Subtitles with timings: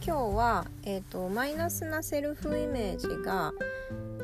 [0.00, 3.52] 今日は、えーと、マイナスなセルフイメージが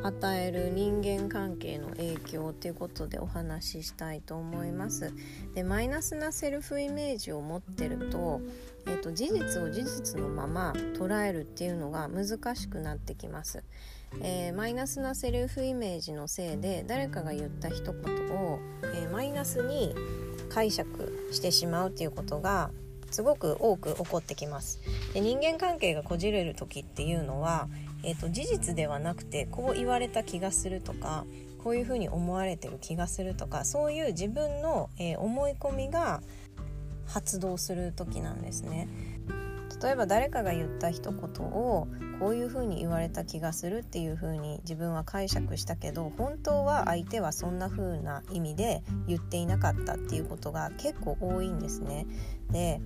[0.03, 5.13] 与える人間関係の影響ということでお話ししたいと思います。
[5.55, 8.41] でマイナスなセルフイメージを持ってると,、
[8.87, 13.63] えーと、事実を事実のまま捉えるっていうのが難しくなってきます。
[14.23, 17.95] えー、マイナスなセルフイメージのせいで誰かが言った一言
[18.37, 18.59] を、
[18.95, 19.95] えー、マイナスに
[20.49, 22.71] 解釈してしまうっていうことが
[23.11, 24.81] すごく多く起こってきます
[25.15, 27.69] で人間関係がこじれる時っていうのは、
[28.03, 31.25] えーと、事実ではなくてこう言われた気がするとか
[31.63, 36.23] こういうふうに思われてる気がするとかそういう自分の、えー、思い込みが
[37.07, 38.89] 発動する時なんですね。
[39.83, 52.07] 例えば誰かが言った一言をこういうふうに言われた気がするっていうふうに自分は解釈したけど本当は相手はそんな風な意味で言っていなかったっていうことが結構多いんですね。
[52.51, 52.81] で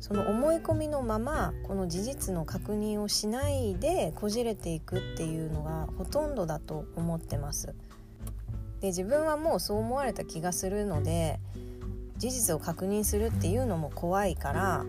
[0.00, 7.74] その思い込みのままこの事実の確認をしないでこじれていくっていうのがほとんどだと思ってます。
[8.80, 11.38] で自分はもうそう思われた気がするので
[12.16, 14.84] 事実を確認するっていうのも怖いから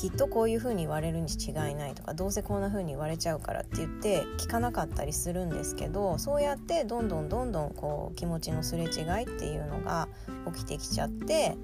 [0.00, 10.08] きっとこういう風に言われるに違いないとかどうせこんな風に言われちゃうからって言って聞かなかったりするんですけどそうやってどんどんどんどんこう気持ちのすれ違いっていうのが
[10.54, 11.54] 起きてきちゃって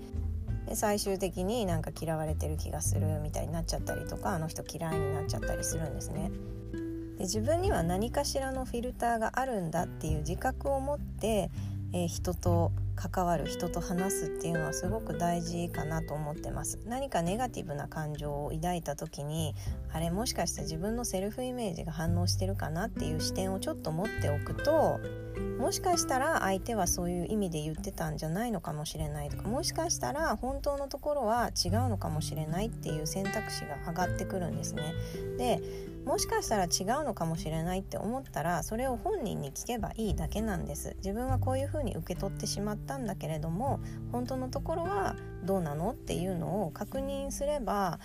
[0.67, 6.31] で最終的になんか嫌われてる気がするみたいになっちゃったりとかあの人嫌いになっちゃったりするんですね。
[7.17, 11.51] で自分には何かしらのフィルターがあるんだっていう自覚を持って、
[11.95, 19.55] えー、人と関わる人と話すっていうのはすごく大事かなと思ってます何かネガティブな感情を抱いた時に
[19.93, 24.99] あれもしかして自分のセルフイメージが反応してるかなっていう視点をちょっと持っておくと
[25.59, 34.83] もしかしたら相手はそういう意味で言ってたんじゃないのかもしれないとかもしかしたら本当のところは違うのかもしれないっていう選択肢が上がってくるんですね。
[35.39, 35.61] で
[36.07, 43.81] もしかしたら違うのかもしれないって思ったらそれを本人に聞けばいいだけなんです自分はこういうふうに受け取ってしまったんだけれども
[44.13, 47.99] 本当のところはどうなのっていうのを確認すれば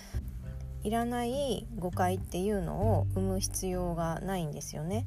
[0.84, 5.06] いらない誤解っていうのを生む必要がないんですよね。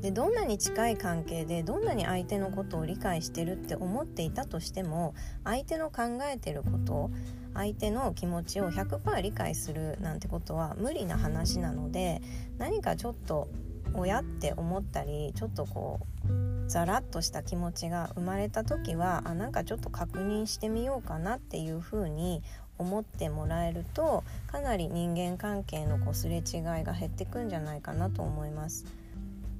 [0.00, 7.10] でどんなに近い関係でどんなに相手のことを理解してるって思っていたとしても相手の考えてること
[7.54, 12.20] 相手の気持ちを100%理解するなんてことは無理な話なので
[12.58, 13.48] 何かちょっと
[13.94, 22.42] 親って思ったりちょっとこうザラッとした気持ちが生まれた時はあなんかちょっと確認してみようかなっていうふうに
[22.78, 26.42] 思ってもらえるとかなり人間関係のこうすれ違い
[26.82, 28.86] が減ってくんじゃないかなと思います。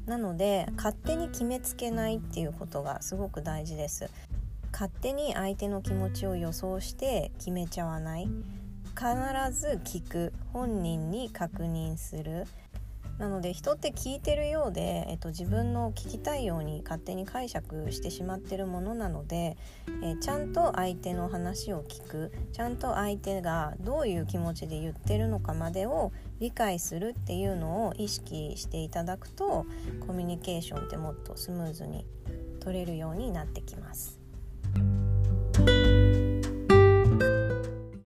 [0.06, 4.10] なので勝手に決めつけないっていうことがすごく大事です。
[4.72, 8.25] 勝手に相手の気持ちを予想して決めちゃわない。
[8.25, 10.32] 必ず聞く。
[10.52, 12.48] 本人に確認する。
[13.19, 19.56] なので人って聞いてるようで、えっと、自分の聞きたいように勝手に解釈してしまってるものなので、
[20.02, 29.66] えちゃんと相手の話を聞くちゃんと相手がどういう気持ちで言ってるのかまでを理解するっていうのを意識していただくと
[30.06, 32.04] コミュニケーションってもっとスムーズに
[32.60, 34.24] 取れるようになってきます。